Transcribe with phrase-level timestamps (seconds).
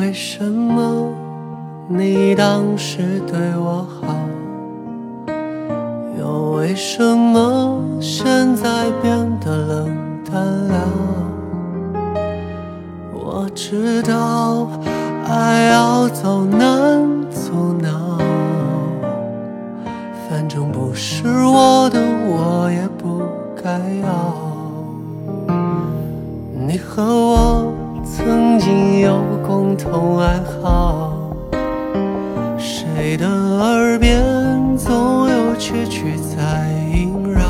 [0.00, 1.12] 为什么
[1.86, 4.06] 你当时对我好，
[6.18, 8.24] 又为什么现
[8.56, 10.88] 在变得冷淡了？
[13.12, 14.70] 我知道
[15.28, 17.92] 爱要走难走难，
[20.30, 23.20] 反正不是我的，我也不
[23.62, 23.70] 该
[24.02, 24.34] 要。
[26.66, 27.70] 你和我
[28.02, 29.20] 曾经有
[29.50, 31.12] 共同爱好，
[32.56, 34.22] 谁的耳边
[34.76, 37.42] 总有蛐蛐在萦绕。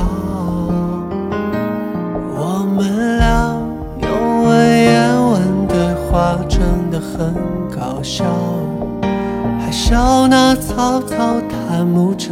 [2.34, 3.54] 我们俩
[4.00, 5.76] 用文言文对
[6.10, 7.34] 话，真的很
[7.68, 8.24] 搞笑，
[9.60, 12.30] 还笑那曹操贪慕着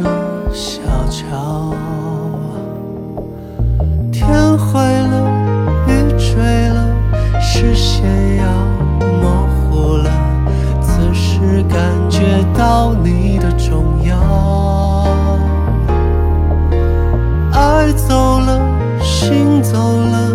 [0.51, 1.75] 小乔。
[12.79, 14.15] 到你的重要。
[17.51, 18.57] 爱走了，
[19.03, 20.31] 心走了，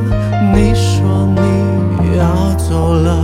[0.53, 3.17] 你说你要走了，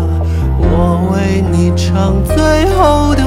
[0.57, 2.35] 我为你唱最
[2.79, 3.23] 后的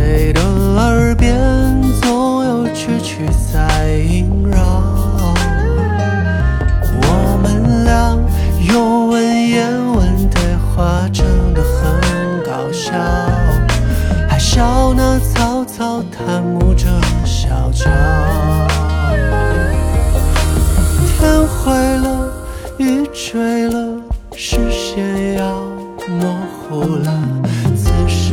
[0.00, 1.39] 谁的耳边。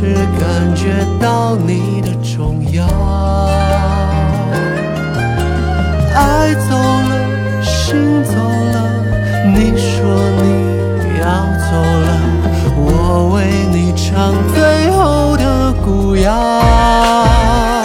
[0.08, 2.86] 只感觉到你的重要。
[6.14, 8.76] 爱走了心走了
[9.54, 9.92] 你说
[10.40, 11.26] 你要
[11.60, 12.08] 走了
[12.76, 13.36] 我为
[13.70, 17.77] 你唱最后的古谣。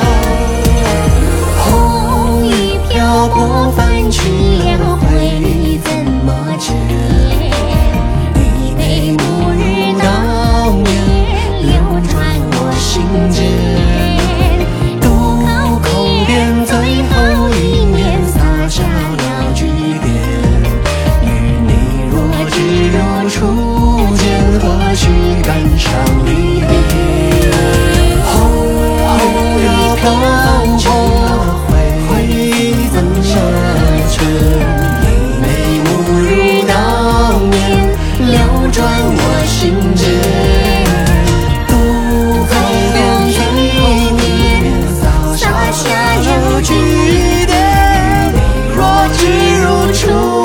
[49.94, 50.43] 出。